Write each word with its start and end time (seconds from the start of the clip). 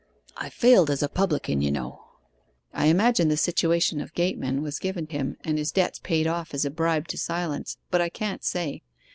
I 0.35 0.49
failed 0.49 0.89
as 0.89 1.03
a 1.03 1.07
publican, 1.07 1.61
you 1.61 1.71
know." 1.71 2.01
I 2.73 2.87
imagine 2.87 3.27
the 3.27 3.37
situation 3.37 4.01
of 4.01 4.15
gateman 4.15 4.63
was 4.63 4.79
given 4.79 5.05
him 5.05 5.37
and 5.43 5.59
his 5.59 5.71
debts 5.71 5.99
paid 5.99 6.25
off 6.25 6.55
as 6.55 6.65
a 6.65 6.71
bribe 6.71 7.07
to 7.09 7.19
silence; 7.19 7.77
but 7.91 8.01
I 8.01 8.09
can't 8.09 8.43
say. 8.43 8.81